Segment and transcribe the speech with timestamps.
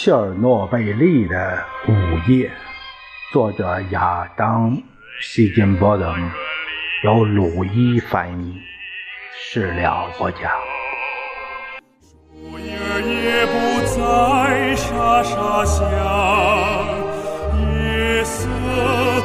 [0.00, 1.92] 切尔诺贝利的午
[2.30, 2.52] 夜，
[3.32, 4.70] 作者亚当·
[5.20, 6.14] 希金波登，
[7.02, 8.62] 由鲁伊翻译，
[9.34, 10.52] 事了不讲。
[12.30, 13.52] 树叶也不
[13.86, 15.82] 再沙沙响，
[17.58, 18.48] 夜色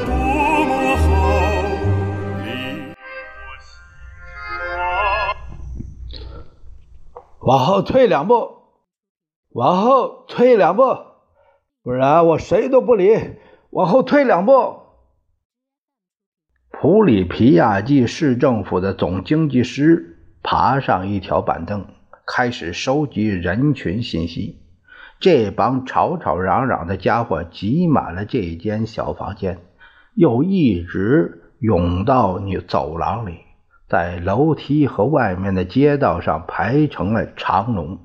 [0.08, 0.12] 多
[0.66, 1.06] 么好，
[2.44, 2.48] 离
[6.10, 6.18] 我。
[7.42, 8.63] 往后退两步。
[9.54, 10.84] 往后退两步，
[11.84, 13.18] 不然我谁都不理。
[13.70, 14.82] 往后退两步。
[16.72, 21.86] 普里皮亚季市政府的总经济师爬上一条板凳，
[22.26, 24.60] 开始收集人群信息。
[25.20, 29.60] 这帮吵吵嚷嚷的家伙挤满了这间小房间，
[30.16, 33.38] 又一直涌到你走廊里，
[33.88, 38.00] 在楼梯和外面的街道上排成了长龙。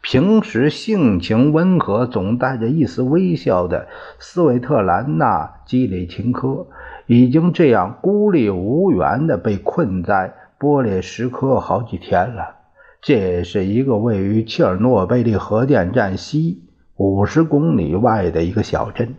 [0.00, 6.66] 平时性情温和、总带着一丝微笑的斯维特兰娜·基里琴科，
[7.06, 12.56] 已经这样孤立无援地被困在波列什科好几天了。
[13.00, 16.62] 这是一个位于切尔诺贝利核电站西
[16.96, 19.14] 五十公里外的一个小镇，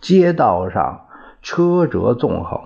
[0.00, 1.06] 街道上
[1.42, 2.60] 车辙纵横，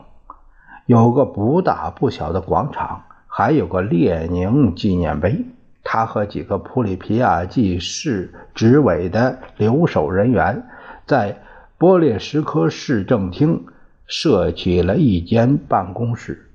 [0.86, 5.44] 有个不大不小的广场，还有个列宁纪念碑。
[5.82, 10.62] 他和几个普里皮亚季市执委的留守人员，
[11.06, 11.42] 在
[11.78, 13.64] 波列什科市政厅
[14.06, 16.50] 设起了一间办公室，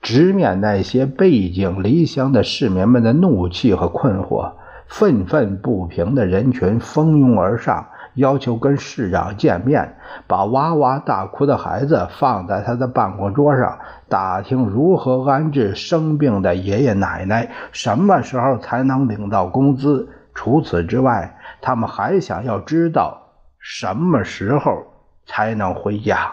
[0.00, 4.52] 直面那些背井离乡的市民们的怒气和困惑。
[4.86, 7.88] 愤愤不平的人群蜂拥而上。
[8.18, 20.08] 要求跟市长见面，把哇哇大哭的孩子放在他的办公桌上，打听如何安置生病的爷爷奶奶，什么时候才能领到工资。
[20.34, 24.84] 除此之外，他们还想要知道什么时候
[25.26, 26.32] 才能回家。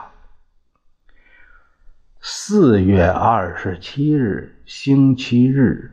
[2.22, 5.92] 四月二十七日，星期日，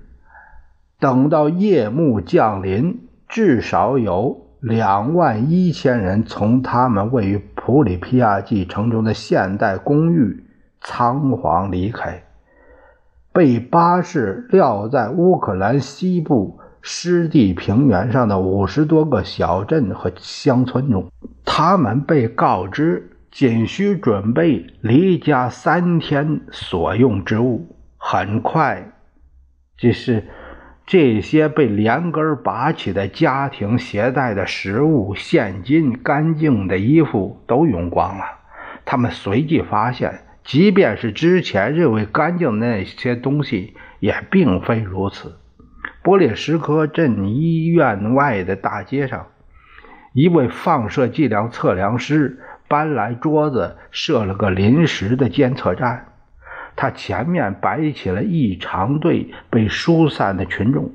[0.98, 4.51] 等到夜幕降临，至少有。
[4.62, 10.44] 两万一千人从他们位于普里皮亚季城中的现代公寓
[10.80, 12.22] 仓皇离开，
[13.32, 21.10] 被巴士撂在乌克兰西部湿地平原上的五十多个小镇和乡村中。
[21.44, 27.66] 他们被告知仅需准备离家三天所用之物。
[27.96, 28.92] 很快，
[29.76, 30.24] 这是。
[30.84, 38.24] 这些被连根拔起的家庭携带的食物、现金、干净的衣服都用光了。
[38.84, 45.36] 他们随即发现，即便是之前认为干净的那些东西，也并非如此。
[46.02, 49.28] 波列什科镇医院外的大街上，
[50.12, 56.11] 一位放射剂量测量师搬来桌子，设了个临时的监测站。
[56.74, 60.90] 他前面摆起了一长队被疏散的群众，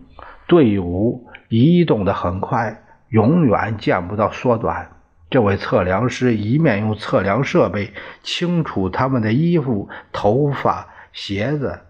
[0.48, 4.90] 队伍移动得很快，永远见不到缩短。
[5.30, 7.92] 这位测量师一面用测量设备
[8.24, 11.82] 清除他们的衣服、头发、鞋子，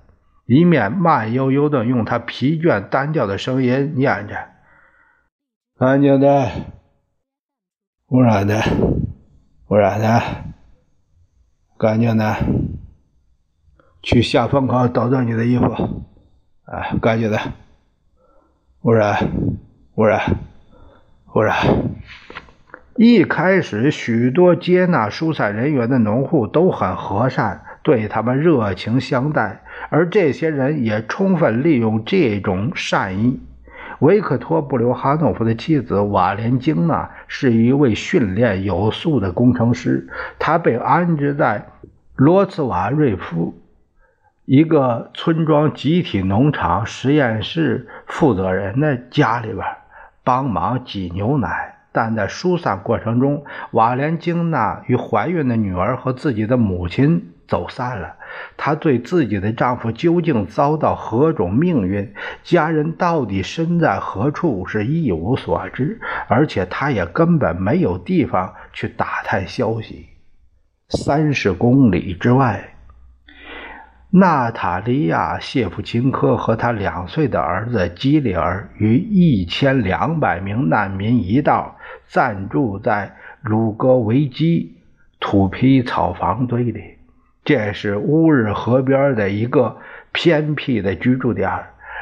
[0.46, 4.36] 一面慢悠悠地用他疲倦单调的声音念着
[5.78, 6.50] ：“干净的，
[8.08, 8.60] 污染的，
[9.70, 10.22] 污染的，
[11.78, 12.36] 干净的。”
[14.08, 15.66] 去下风口倒掉你的衣服，
[16.64, 17.38] 啊，干净的。
[18.84, 19.28] 污染，
[19.96, 20.38] 污染，
[21.36, 21.58] 污染。
[22.96, 33.42] 一开始，许多接纳疏散人员的农户都很和善，对他们热情相待，而这些人也充分利用这种善意。
[34.00, 40.08] 维克托·布留哈诺夫的妻子瓦莲京娜是一位训练有素的工程师，
[40.40, 41.68] 她被安置在
[42.16, 43.54] 罗茨瓦瑞夫。
[44.48, 49.66] 一个村庄集体农场实验室负责人的家里边
[50.24, 58.16] 帮忙挤牛奶，但在疏散过程中，瓦莲京娜与怀孕的女儿和自己的母亲走散了。
[58.56, 66.00] 她对自己的丈夫究竟遭到何种命运，家人到底身在何处是一无所知，
[66.30, 70.08] 而且她也根本没有地方去打探消息。
[70.88, 72.76] 三十公里之外。
[74.10, 81.76] 娜塔莉亚·谢夫琴科和他两岁的儿子基里尔与一千两百名难民一道
[82.08, 84.78] 暂住在鲁格维基
[85.20, 86.82] 土坯草房堆里。
[87.44, 89.78] 这是乌日河边的一个
[90.14, 91.52] 偏僻的居住点，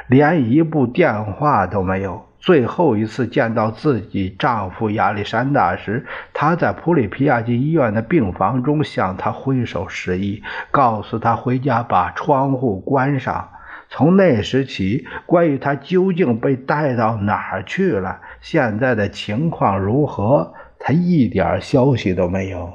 [0.08, 2.25] 连一部电话都没有。
[2.46, 13.50] 最后一次见到自己丈夫亚历山大时，他在普里皮亚季医院的病房中向他挥手示意，告诉他回家把窗户关上。
[13.90, 22.74] 从那时起，关于他究竟被带到哪儿去了，现在的情况如何，他一点消息都没有。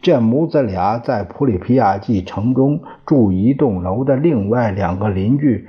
[0.00, 5.66] 这母子俩在普里皮亚季城中住一栋楼的另外两个邻居，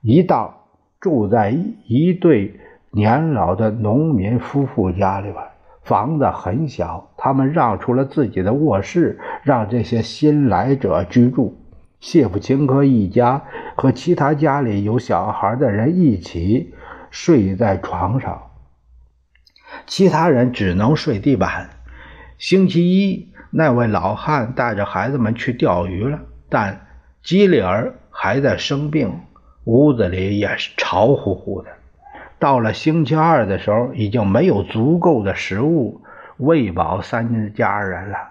[0.00, 0.61] 一道。
[1.02, 1.50] 住在
[1.88, 2.60] 一对
[2.92, 5.42] 年老的农民夫妇家里边，
[5.82, 11.58] 房子很小，他们让出了自己的卧室，让这些新来者居住。
[11.98, 13.42] 谢普钦科一家
[13.76, 16.72] 和其他家里有小孩的人一起
[17.10, 18.50] 睡在床上，
[19.86, 21.70] 其他人只能睡地板。
[22.38, 26.86] 星期一，那位老汉带着孩子们去钓鱼了，但
[27.24, 29.12] 基里尔还在生病。
[29.64, 31.70] 屋子里也是潮乎乎的。
[32.38, 36.02] 到了星期二的时候，已经没有足够的食物
[36.36, 38.30] 喂饱三家人了。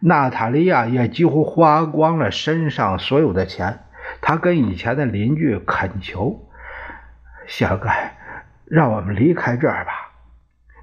[0.00, 3.80] 娜塔莉亚也几乎花光了身上所有的钱。
[4.20, 6.46] 她跟以前的邻居恳求
[7.46, 8.16] ：“小盖，
[8.66, 10.12] 让我们离开这儿吧。”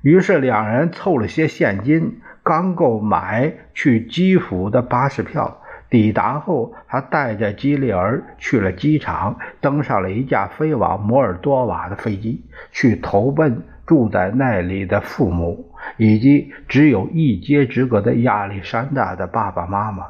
[0.01, 5.61] 于是两人凑了些现金，刚够买去基辅的巴士票。
[5.89, 20.05] 抵达后，他带着基利尔去了机场，登上了一架飞往摩尔多瓦的飞机，去投奔住在那里的父母以及只有一街之隔的亚历山大的爸爸妈妈。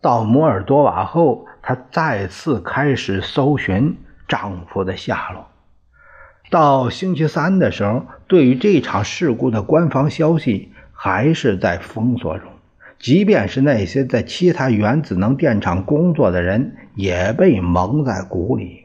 [0.00, 5.46] 到摩尔多瓦后，她再次开始搜寻丈夫的下落。
[6.48, 12.49] 到星期三的时候，对于这场事故的官方消息还是在封锁中。
[13.00, 18.84] 即便是那些在其他原子能电厂工作的人，也被蒙在鼓里。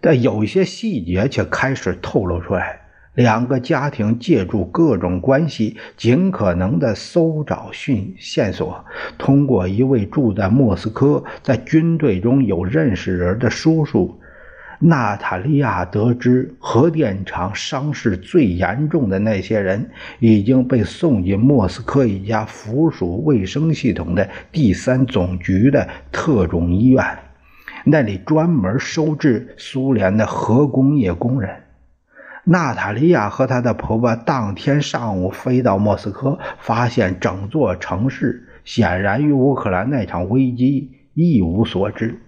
[0.00, 2.80] 但有一些细节却开始透露出来。
[3.14, 8.84] 两个家庭借助各种关系，尽可能的搜找讯线索。
[9.18, 14.18] 通过一位住在莫斯科、在军队中有认识人的叔叔。
[14.82, 19.90] 娜塔莉亚得知核电厂伤势最严重的那些人
[20.20, 27.04] 已经被送进莫斯科一家附属卫生系统的第三总局的特种医院，
[27.84, 31.54] 那里专门收治苏联的核工业工人。
[32.44, 42.18] 娜塔莉亚和她的婆婆当天上午飞到莫斯科，发现整座城市显然与乌克兰那场危机一无所知。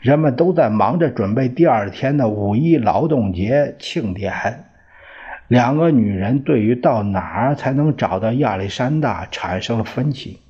[0.00, 4.64] 人们都在忙着准备第二天的五一劳动节庆典。
[5.48, 10.40] 两个女人对于到哪儿才能找到亚历山大产生了分歧。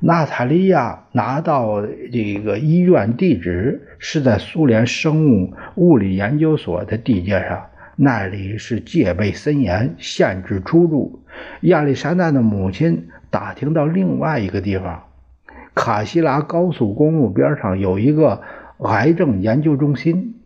[0.00, 11.22] 娜塔莉亚拿到这个医院地址是在苏联生物物理研究所的地界上，那里是戒备森严，限制出入。
[11.62, 15.04] 亚历山大的母亲打听到另外一个地方。
[15.74, 18.42] 卡西拉高速公路边上有一个
[18.78, 20.40] 癌症研究中心，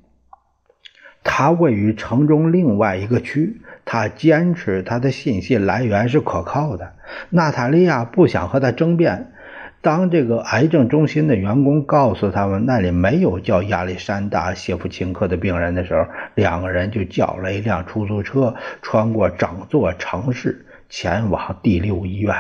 [1.23, 3.61] 它位于城中另外一个区。
[3.91, 6.93] 他坚持他的信息来源是可靠的。
[7.31, 9.33] 娜塔莉亚不想和他争辩。
[9.81, 16.05] 当这个癌症中心的员工告诉他们那里没有叫亚历山大·谢夫琴科的病人的时候，
[16.35, 22.35] 两个人就叫了一辆出租车，穿过整座城市，前往第六医院。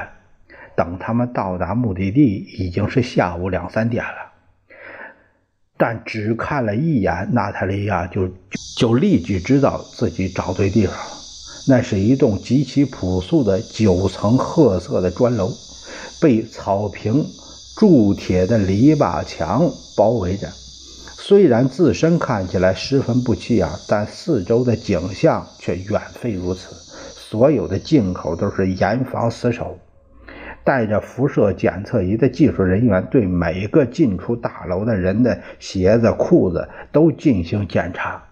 [0.78, 4.32] 等他们到达目的地，已经是下午两三点了。
[5.76, 8.30] 但只看了一眼，娜塔莉亚就
[8.76, 11.02] 就立即知道自己找对地方了。
[11.66, 15.50] 那是一栋极其朴素的九层褐色的砖楼，
[16.22, 17.26] 被草坪、
[17.76, 20.48] 铸铁的篱笆墙包围着。
[21.16, 26.68] 虽然自身看起来十分不起眼，但四周的景象却远非如此。
[27.16, 29.76] 所有的进口都是严防死守。
[30.68, 38.22] 带着辐射检测仪的技术人员对每个进出大楼的人的鞋子、裤子都进行检查。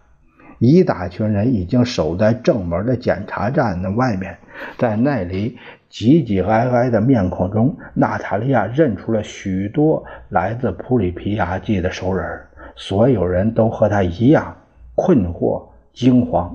[0.58, 4.36] 一大群人已经守在正门的检查站的外面，
[4.76, 5.56] 在那里
[5.88, 12.38] 挤挤挨挨的面孔中，娜塔莉亚认出了许多来自普里皮亚季的熟人。
[12.74, 14.54] 所有人都和他一样
[14.94, 16.54] 困惑、惊慌，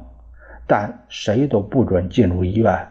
[0.68, 2.88] 但谁都不准进入医院。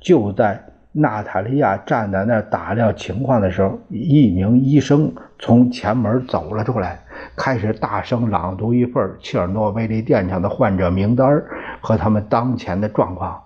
[0.00, 0.58] 就在。
[0.92, 7.04] 娜塔莉亚站在那儿打量情况的时候，一名医生从前门走了出来，
[7.36, 11.44] 开始大声朗读一份切尔诺贝利电厂的患者名单
[11.80, 13.44] 和他们当前的状况。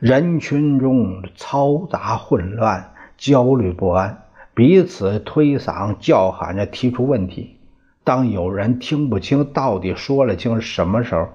[0.00, 7.60] 人群中嘈杂混乱，焦虑不安，彼此推搡、叫喊着提出问题。
[8.02, 11.28] 当有人听不清到底说了清什么时候，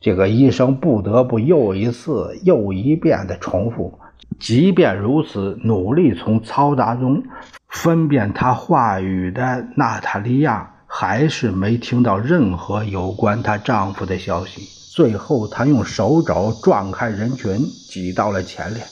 [0.00, 3.98] 这个医生不得不又一次又一遍的重复。
[4.38, 7.22] 即便如此，努力从嘈杂中
[7.68, 14.62] 分辨他话语的娜塔莉亚还是没听到任何有关她丈夫的消息。
[14.94, 17.58] 最后，她用手肘撞开人群，
[17.90, 18.82] 挤到了前列。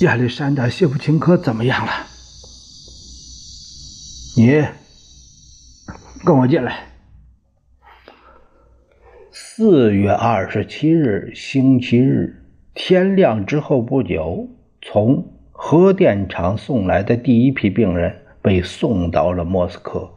[0.00, 1.92] 亚历山大·谢夫琴科怎么样了？
[4.36, 4.64] 你
[6.24, 6.95] 跟我进来。
[9.58, 12.42] 四月二十七日，星期日，
[12.74, 14.50] 天亮之后不久，
[14.82, 20.10] 从核电厂送来的第一批病人被送到了莫斯科。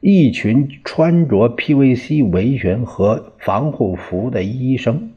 [0.00, 5.10] 一群穿着 PVC 围裙和防护服的医生，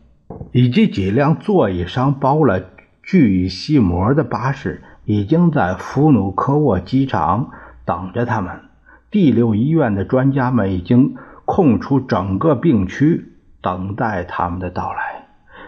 [0.52, 2.62] 以及几辆座椅上包了
[3.04, 7.52] 聚乙烯膜的巴士，已经在弗努科沃机场
[7.86, 8.52] 等着他们。
[9.10, 13.32] 第六医院的专家们已经空出整个病区。
[13.66, 15.26] 等待他们的到来。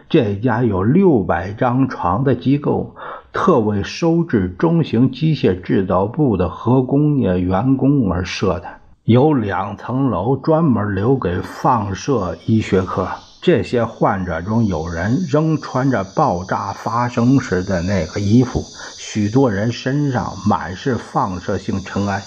[0.07, 2.95] 这家有六百张床的机构，
[3.33, 8.67] 特为收治中型机械制造部的核工业员工而设的，
[9.03, 13.07] 有两层楼专门留给放射医学科。
[13.41, 18.61] 这些患者中有人仍穿着爆炸发生时的那个衣服，
[18.97, 22.21] 许多人身上满是放射性尘埃。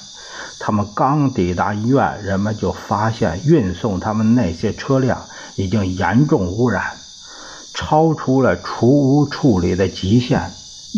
[0.61, 5.19] 他们刚抵达医院，人们就发现运送他们那些车辆。
[5.61, 6.83] 已经严重污染，
[7.75, 10.41] 超出了除污处理的极限。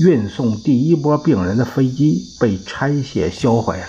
[0.03, 3.89] 运送第一波病人的飞机被拆卸销毁了，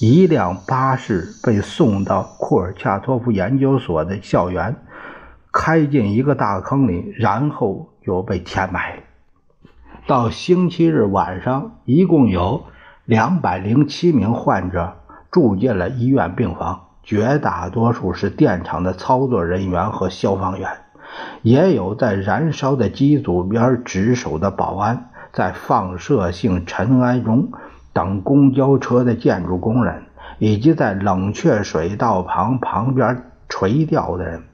[0.00, 4.76] 一辆巴士被送到库尔恰托夫研究所的校园，
[5.50, 9.04] 开进一个大坑里，然后又被填埋。
[10.06, 12.64] 到星期日晚上，一共有
[13.04, 14.96] 两百零七名患者
[15.30, 16.88] 住进了医院病房。
[17.02, 20.70] 绝大多数是电厂的操作人员和消防员，
[21.42, 27.50] 也有在燃烧的机组边值守的保安，在放射性尘埃中
[27.92, 30.04] 等公交车的建筑工人，
[30.38, 34.44] 以及在冷却水道旁旁边垂钓的人。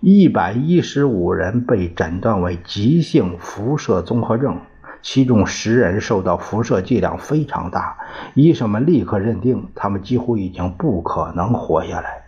[0.00, 4.58] 一百一十五人被诊断为急性辐射综合症。
[5.02, 7.96] 其中十人受到辐射剂量非常大，
[8.34, 12.22] 医生们立刻认定他们几乎已经不可能活下来。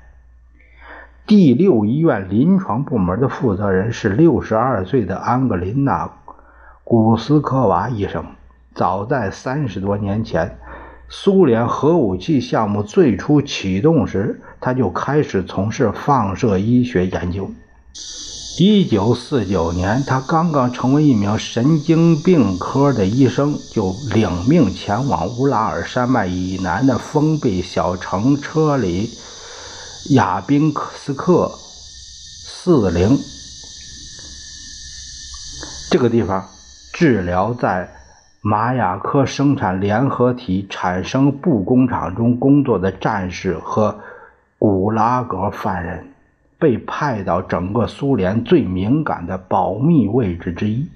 [1.27, 6.07] 第六医院临床部门的负责人是六十二岁的安格林娜·
[6.83, 8.25] 古斯科娃医生。
[8.75, 10.59] 早在三十多年前，
[11.09, 17.51] 苏联核武器项目最初启动时，他就开始从事放射医学研究。
[18.63, 29.09] 一九四九年，他刚刚成为一名神经病科的医生，就领命前往乌拉尔山脉以南的封闭小城车里
[30.11, 33.19] 亚宾斯克四零
[35.91, 36.47] 这个地方，
[36.93, 37.89] 治疗在
[38.43, 43.99] 马雅科生产联合体产生布工厂中工作的战士和
[44.59, 46.10] 古拉格犯人。
[46.61, 50.89] 被派到整个苏联最敏感的保密位置之一，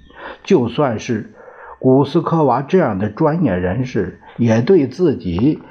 [0.44, 1.32] 就算是
[1.80, 5.62] 古斯科娃这样的专业人士，也对自己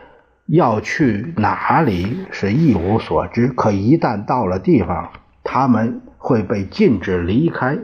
[0.47, 3.47] 要去哪里是一无所知。
[3.47, 5.11] 可一旦到了地方，
[5.43, 7.77] 他们会被禁止离开，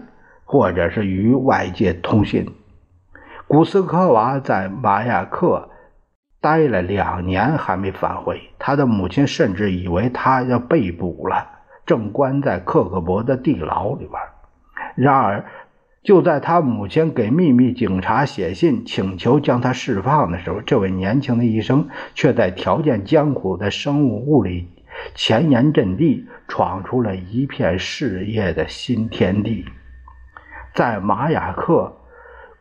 [0.43, 2.47] 或者是与外界通信。
[3.47, 5.69] 古斯科娃在马亚克
[6.41, 11.58] 待了两年还没返回，他的母亲甚至以为他要被捕了。
[11.89, 14.21] 正关在克格勃的地牢里边。
[14.93, 15.45] 然而，
[16.03, 24.67] 就在他母亲给秘密警察写信请求将他释放的时候，这位年轻的医生却在条件艰苦的生物物理
[25.15, 29.65] 前沿阵地闯出了一片事业的新天地。
[30.75, 31.97] 在马雅克，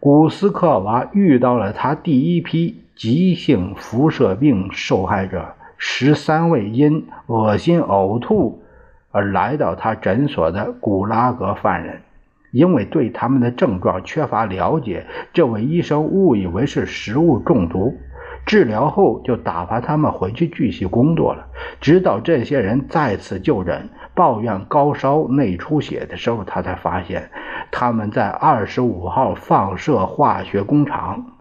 [0.01, 8.63] 古斯克娃遇到了他第一批急性辐射病受害者——十三位因恶心呕吐。
[9.11, 12.03] 而来到他诊所的古拉格犯人，
[12.51, 17.99] 因为对他们的症状缺乏了解，这位医生误以为是食物中毒，
[18.47, 21.47] 治疗后就打发他们回去继续工作了。
[21.81, 27.31] 直到这些人再次就诊，抱怨高烧、内出血的时候，他才发现
[27.71, 31.38] 他们在二十五号放射化学工厂。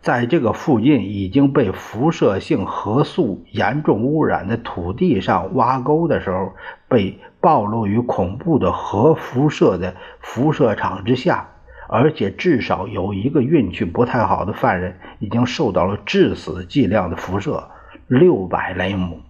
[0.00, 6.52] 在这个附近已经被辐射性核素严重污染的土地上挖沟的时候，
[6.88, 11.48] 被暴露于恐怖的核辐射的辐射场之下，
[11.88, 17.68] 而且至少有一个运气不太好的犯人已经受到了致死剂量的辐射。
[18.06, 19.20] 六百雷姆。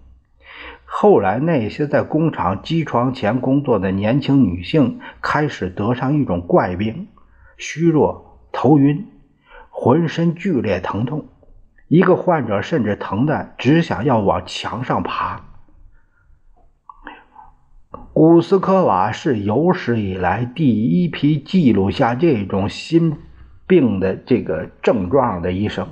[0.85, 7.09] 后来，那些在工厂机床前工作的年轻女性开始得上一种怪病：
[7.57, 9.07] 虚弱、头晕、
[9.89, 11.29] 浑身剧烈疼痛。
[11.87, 15.47] 一个患者甚至疼得只想要往墙上爬。
[18.13, 23.17] 古斯科瓦是有史以来第一批记录下这种心
[23.67, 25.89] 病的这个症状的医生。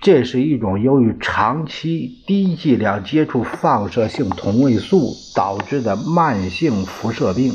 [0.00, 7.52] 这是一种由于长期低剂量接触放射性同位素导致的慢性辐射病，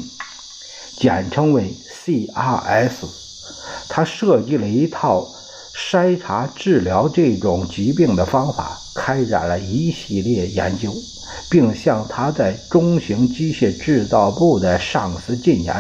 [0.98, 3.23] 简称为 CRS。
[3.90, 5.28] 他设计了一套
[5.76, 10.92] 筛查治疗这种疾病的方法，开展了一系列研究，
[11.50, 15.76] 并向他在中型机械制造部的上司进言：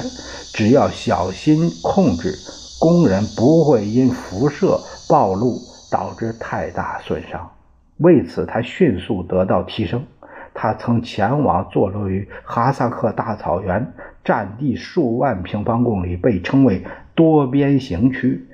[0.53, 2.37] 只要小心控制，
[2.79, 5.61] 工人不会因辐射暴露。
[5.93, 7.51] 导致太大损伤，
[7.97, 10.03] 为此他迅速得到提升。
[10.51, 13.93] 他曾前往坐落于哈萨克大草原、
[14.25, 16.83] 占地数万平方公里、被称为
[17.15, 18.47] 多边形区，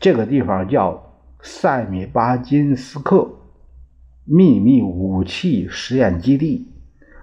[0.00, 3.28] 这个地方叫塞米巴金斯克
[4.24, 6.68] 秘密武器实验基地，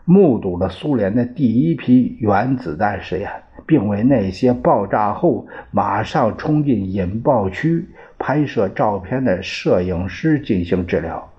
[0.05, 3.29] 目睹了苏联的第一批原子弹实验，
[3.65, 7.87] 并为那些爆炸后马上冲进引爆区。
[8.17, 11.29] 拍摄照片的摄影师进行治疗。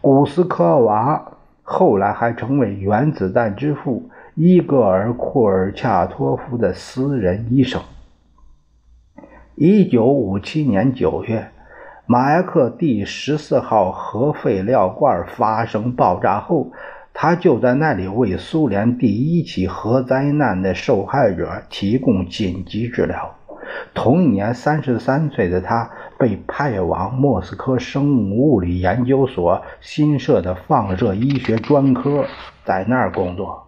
[0.00, 7.82] 古斯科娃后来还成为原子弹之父伊戈尔·库尔恰托夫的私人医生。
[9.56, 11.50] 一九五七年九月，
[12.06, 16.72] 马亚克第十四号核废料罐发生爆炸后，
[17.12, 23.34] 他就在那里为苏联第一起核灾难的受害者提供紧急治疗。
[23.92, 32.24] 同一年，三十三岁的他被派往莫斯科生物物理研究所新设的放射医学专科，
[32.64, 33.66] 在那儿工作。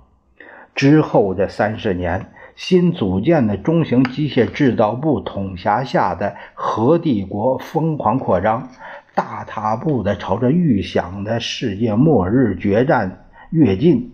[0.74, 8.68] 之后这三十年，新组建的中型机械制造部统辖下的核帝国疯狂扩张，
[9.14, 14.12] 大踏步地朝着预想的世界末日决战跃进，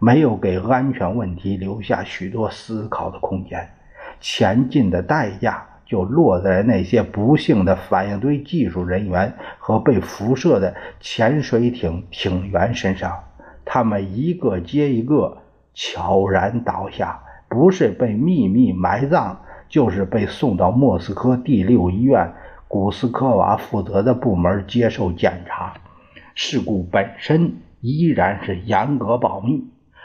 [0.00, 3.70] 没有给安全问题留下许多思考的空间。
[4.20, 13.12] 前进的代价就落在那些不幸的反应堆技术人员和被辐射的潜水艇艇员身上。
[13.64, 15.38] 他们一个接一个
[15.74, 19.36] 悄然倒下，不是被秘密埋葬，
[19.68, 22.32] 就是被送到莫斯科第六医院
[22.68, 25.74] 古斯科娃负责的部门接受检查。
[26.34, 29.64] 事故本身依然是严格保密，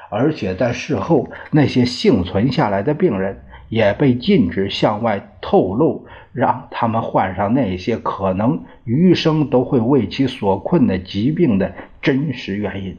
[0.10, 3.44] 而且在事后，那些幸存下来的病人。
[3.70, 12.98] 也被禁止向外透露，让他们患上那些可能余生都会为其所困的疾病的真实原因。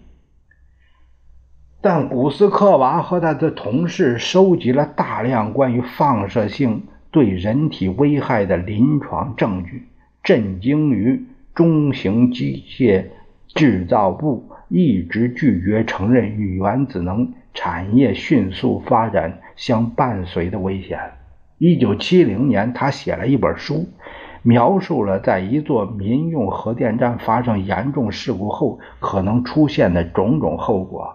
[1.81, 9.87] 但古斯科娃和他的同事收集了大量关于放射性对人体危害的临床证据，
[10.23, 13.05] 震惊于中型机械
[13.55, 19.41] 制造部一直拒绝承认与原子能产业迅速发展。
[19.57, 20.99] 相伴随的危险。
[21.59, 23.87] 一九七零年，他写了一本书，
[24.43, 31.15] 描述了在一座民用核电站发生严重事故后可能出现的种种后果。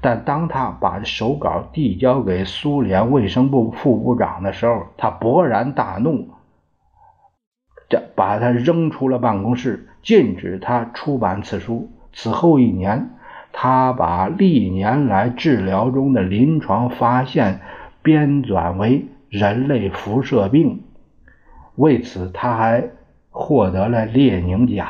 [0.00, 6.28] 但当他把手稿递交给苏联卫生部副部长的时候，他勃然大怒，
[7.88, 11.90] 这把他扔出了办公室，禁止他出版此书。
[12.12, 13.10] 此后一年，
[13.52, 17.60] 他把历年来治疗中的临床发现。
[18.02, 20.84] 编纂为人类辐射病，
[21.74, 22.90] 为此他还
[23.30, 24.86] 获得了列宁奖。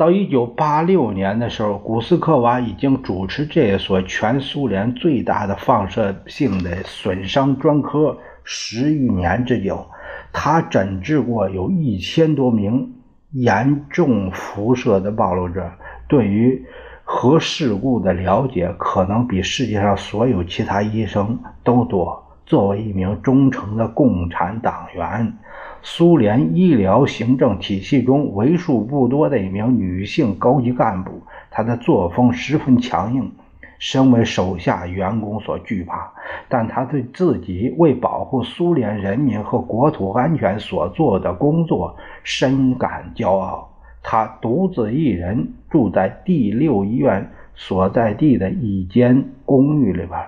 [0.00, 9.86] 到一九八六年的时候，古斯科娃已经主持这所全苏联最大的放射性的损伤专科十余年之久。
[10.32, 12.94] 他诊治过有一千多名
[13.32, 15.70] 严重辐射的暴露者，
[16.08, 16.64] 对于。
[17.12, 22.24] 核事故的了解可能比世界上所有其他医生都多。
[22.46, 25.36] 作为一名忠诚的共产党员，
[25.82, 33.32] 苏联医疗行政体系中为数不多的一名女性高级干部，她的作风十分强硬，
[33.78, 36.12] 身为手下员工所惧怕。
[36.48, 43.66] 但她对自己为保护苏联人民和国土安全所做的工作深感骄傲。
[44.02, 50.18] 他独自一人住在第六医院所在地的一间公寓里边，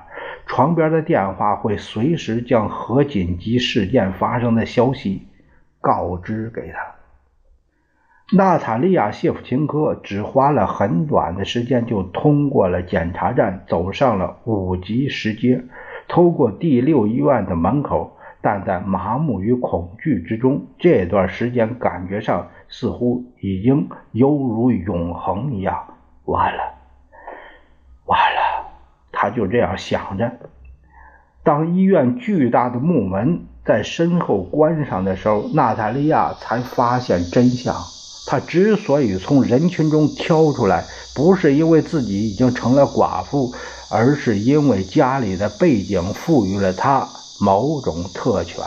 [0.45, 5.23] 床边的电话会随时将核紧急事件发生的消息
[5.83, 6.79] 告知给他。
[8.35, 15.65] 娜塔莉亚·谢夫琴科只花了很短的时间就通过了检查站，走上了五级石阶，
[16.09, 18.17] 透过第六医院的门口。
[18.45, 25.95] 但在麻木与恐惧之中，这段时间感觉上似乎已经犹如永恒一样。
[26.25, 26.75] 完了，
[28.05, 28.67] 完了，
[29.13, 30.33] 他就这样想着。
[31.45, 37.85] 当医院巨大的木门在身后观赏的时候，娜塔莉亚才发现真相。
[38.27, 43.53] 她之所以从人群中挑出来，不是因为自己已经成了寡妇，
[43.91, 47.09] 而是因为家里的背景赋予了她。
[47.41, 48.65] 某种特权，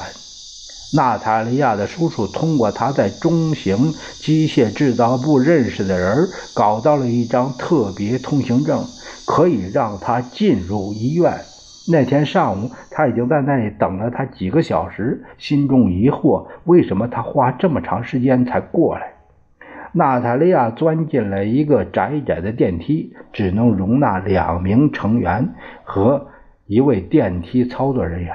[0.91, 8.85] 娜塔莉亚的叔叔通过他在中型机械制造部认识的人搞到了一张特别通行证，
[9.23, 11.45] 可以让他进入医院。
[11.87, 19.13] 那天上午，他已经在那里等了他几个小时，心中疑惑：为什么他花这么长时间才过来？
[19.91, 26.27] 娜塔莉亚钻进了一个窄窄的电梯，只能容纳两名成员和
[26.65, 28.33] 一位电梯操作人员。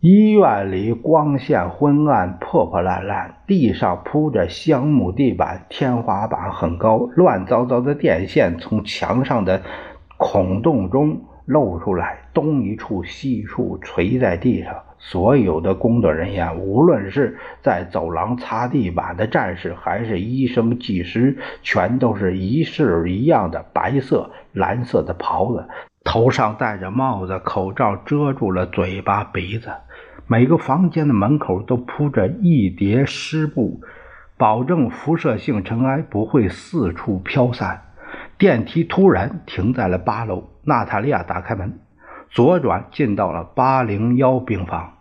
[0.00, 9.60] 医院里光线昏暗、破破烂烂，地上铺着香木地板，天花板很高，乱糟糟的电线从墙上的
[10.22, 14.74] 孔洞中露出来，东一处西一处垂在地上。
[14.98, 25.66] 所有的工作人员，无论是在走廊擦地板的战士，还是医生、技师，全都是一式一样的白色、蓝色的袍子，
[26.04, 29.70] 头上戴着帽子，口罩遮住了嘴巴、鼻子。
[30.26, 33.80] 每个房间的门口都铺着一叠湿布，
[34.36, 37.84] 保证辐射性尘埃不会四处飘散。
[38.40, 41.78] 电梯突然停在了八楼，娜塔莉亚打开门，
[42.30, 44.94] 左转进到了八零幺病房。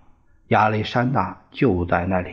[0.49, 2.31] 亚历山大就在那里，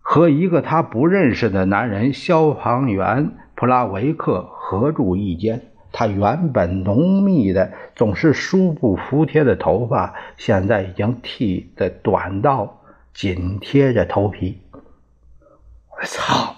[0.00, 5.72] 和一个他不认识的男人消防员普拉维克合住一间。
[5.90, 14.60] 他原本浓密的、总是舒不服帖的头发，现在已经剃得短到紧贴着头皮。
[14.70, 16.54] 我操！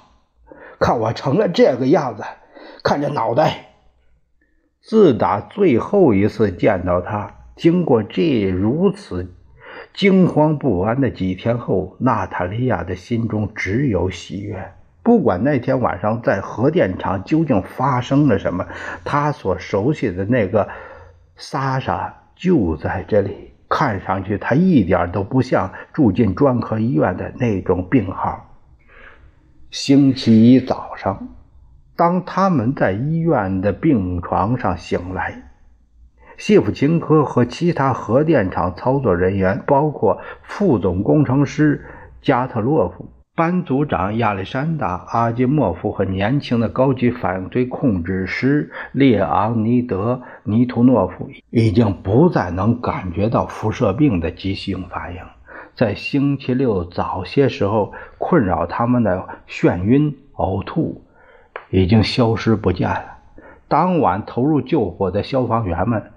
[0.79, 2.25] 看我成了这个样子，
[2.83, 3.67] 看这脑袋。
[4.81, 9.35] 自打最后一次见到他，经过这如此
[9.93, 14.73] 惊慌不安的几天后，娜塔莉亚的心中只有喜悦。
[15.03, 18.67] 不管那天晚上在核电厂究竟发生了什么，
[19.05, 20.69] 他所熟悉的那个
[21.37, 23.53] 莎莎就在这里。
[23.71, 28.57] 看上去他一点都不像住进专科医院的那种病号。
[29.71, 31.29] 星期一早上，
[31.99, 35.51] 当他们在医院的病床上醒来，
[36.37, 41.85] 谢夫琴科和其他核电厂操作人员，包括副总工程师
[42.23, 43.09] 加特洛夫。
[43.35, 55.21] 班组长亚历山大·阿基莫夫和年轻的高级反对控制师列昂尼德·尼图诺夫已经不再能感觉到辐射病的急性反应。
[55.75, 61.03] 在星期六早些时候，困扰他们的眩晕、呕吐
[61.71, 63.19] 已经消失不见了。
[63.69, 66.11] 当晚投入救火的消防员们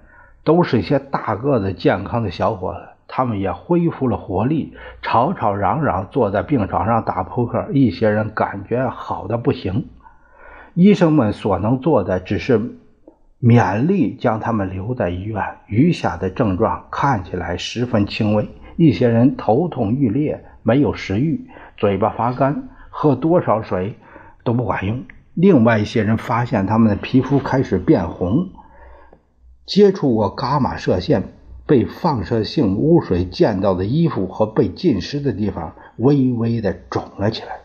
[0.44, 2.80] 都是一些大个子、健康的小伙子。
[3.14, 7.68] 他们也恢复了活力，吵吵嚷嚷，坐在病床上打扑克。
[7.74, 9.90] 一些人感觉好的不行，
[10.76, 12.78] 医生们所能做的只是
[13.42, 15.44] 勉力将他们留在医院。
[15.68, 18.48] 余下的症状看起来十分轻微。
[18.78, 23.96] 一些人头痛欲裂，没有食欲，嘴巴发干，喝多少水
[24.46, 25.04] 都不管用。
[25.42, 28.50] 另外一些人发现他们的皮肤开始变红，
[29.66, 31.24] 接触过伽马射线。
[31.68, 37.62] 被放射性污水溅到的衣服和被浸湿的地方微微的肿了起来。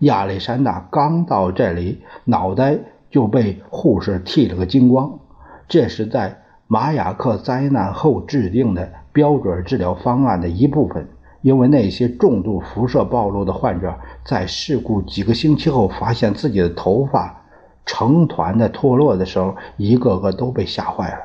[0.00, 2.78] 亚历山大刚到这里，脑袋
[3.10, 5.20] 就被护士剃了个精光。
[5.68, 11.08] 这是在马雅克灾难后制定的标准治疗方案的一部分。
[11.44, 17.44] 因为那些重度辐射暴露的患者在事故几个星期后发现自己的头发
[17.84, 21.18] 成团的脱落的时候，一个个都被吓坏了。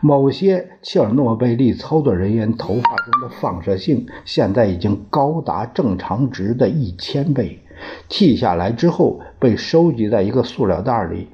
[0.00, 7.62] 某些切尔诺贝利操作人员头发中的放射性现在已经高达正常值的一千倍。
[8.08, 11.28] 剃下来之后被收集在一个塑料袋里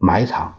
[0.00, 0.56] 埋藏。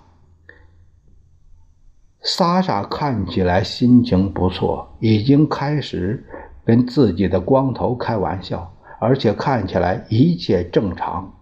[2.22, 6.24] 莎莎看起来心情不错，已经开始
[6.66, 11.34] 跟自己的光头开玩笑，而且看起来一切正常。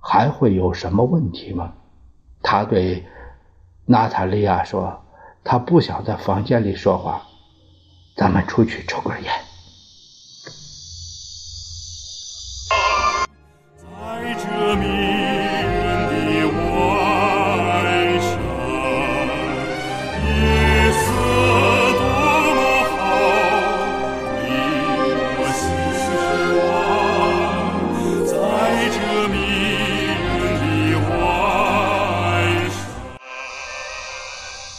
[0.00, 1.72] 还会有什么问题吗？
[2.42, 3.04] 他对
[3.86, 5.02] 娜塔莉亚说。
[5.48, 7.22] 他不想在房间里说话，
[8.16, 9.32] 咱们出去抽根烟。